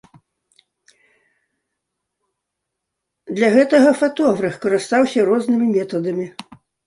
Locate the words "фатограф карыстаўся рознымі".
4.01-5.67